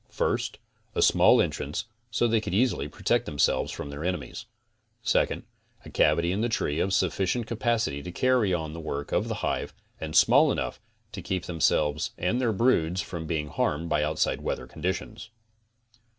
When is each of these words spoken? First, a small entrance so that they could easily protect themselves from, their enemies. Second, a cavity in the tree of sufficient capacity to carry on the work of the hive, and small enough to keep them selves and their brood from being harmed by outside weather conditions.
First, 0.09 0.57
a 0.95 1.01
small 1.03 1.39
entrance 1.39 1.85
so 2.09 2.25
that 2.25 2.31
they 2.31 2.41
could 2.41 2.55
easily 2.55 2.87
protect 2.87 3.27
themselves 3.27 3.71
from, 3.71 3.91
their 3.91 4.03
enemies. 4.03 4.47
Second, 5.03 5.43
a 5.85 5.91
cavity 5.91 6.31
in 6.31 6.41
the 6.41 6.49
tree 6.49 6.79
of 6.79 6.91
sufficient 6.91 7.45
capacity 7.45 8.01
to 8.01 8.11
carry 8.11 8.51
on 8.51 8.73
the 8.73 8.79
work 8.79 9.11
of 9.11 9.27
the 9.27 9.35
hive, 9.45 9.75
and 9.99 10.15
small 10.15 10.51
enough 10.51 10.79
to 11.11 11.21
keep 11.21 11.45
them 11.45 11.61
selves 11.61 12.13
and 12.17 12.41
their 12.41 12.51
brood 12.51 12.99
from 12.99 13.27
being 13.27 13.49
harmed 13.49 13.89
by 13.89 14.01
outside 14.03 14.41
weather 14.41 14.65
conditions. 14.65 15.29